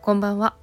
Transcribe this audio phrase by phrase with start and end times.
[0.00, 0.54] こんばんは。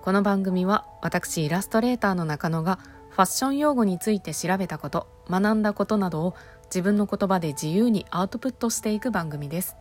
[0.00, 2.78] この番組は私イラストレーターの中野が
[3.10, 6.34] ファッション用語について調べたこと学んだことなどを
[6.66, 9.76] 自分の言葉で自由にアウトプットしていく番組です。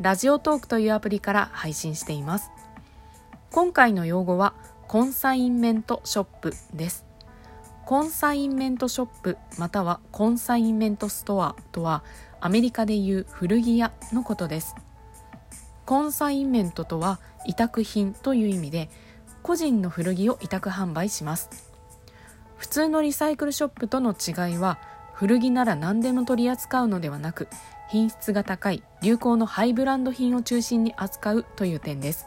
[0.00, 2.50] ラジオトークというアプリから配信しています。
[3.50, 4.54] 今回の用語は
[4.86, 7.04] コンサインメントショップです。
[7.84, 12.04] コンサインメントショップまたはコンサインメントストアとは
[12.40, 14.74] アメリカでいう古着屋のことです。
[15.88, 18.90] コンサインメントとは委託品という意味で
[19.42, 21.48] 個人の古着を委託販売します。
[22.58, 24.78] 普通のリサイクルショップとの違いは
[25.14, 27.48] 古着なら何でも取り扱うのではなく
[27.88, 32.26] 品質が高い流行のハイブランド品を中心に扱うという点です。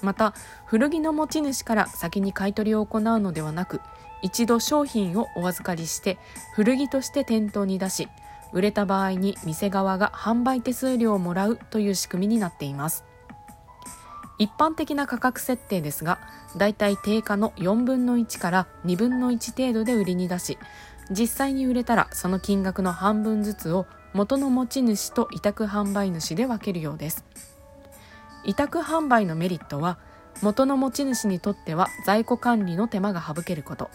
[0.00, 0.32] また
[0.64, 3.82] 古着の持ち主から先に買い取りを行うのではなく
[4.22, 6.16] 一度商品をお預かりして
[6.54, 8.08] 古着として店頭に出し
[8.52, 13.04] 売れた場合に店側が販売手数料をもらうという仕組みになっています。
[14.38, 16.18] 一般的な価格設定ですが
[16.56, 20.58] だいたい定価の4分の1から2分の1程度で売りに出し
[21.10, 27.24] 実際に売れたらその金額の半分ずつを元の持ち主と委託販売主で分けるようです。
[28.44, 29.98] 委託販売のメリットは
[30.42, 33.90] 元の持ち主にとっては在庫管理の手間が省けること。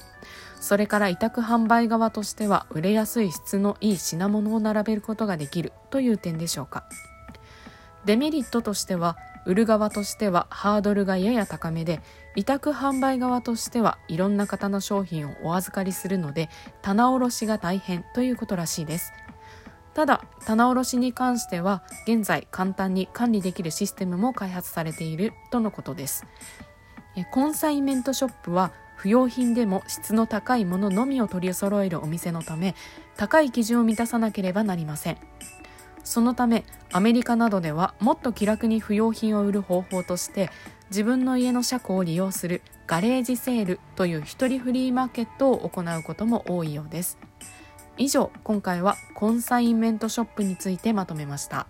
[0.59, 6.85] それから委託販売側としては売れやすい質のいい品物を並べることができるという点でしょうか。
[8.05, 12.01] デメリットとしては売る側としてはハードルがやや高めで
[12.35, 16.49] 委託販売側としてはいろんな方の商品をお預かりするので
[16.81, 19.11] 棚卸しが大変ということらしいです。
[19.97, 26.27] ただ棚卸しに関しては現在簡単に管理できるシステムも開発されているとのことです。
[27.31, 32.75] コンサイメントショップは不用品でも質の高いもののみを取り揃えるお店のため
[33.15, 35.17] 高い基準を満たさなければなりません。
[36.03, 40.51] そのためアメリカなどではもっと気楽に不用品を売る方法として
[40.91, 47.17] 自分の家の車庫を利用するガレージセールという一人フリーマーケットを行うことも多いようです。
[47.97, 51.67] 以上今回はコンサインメントショップについてまとめました。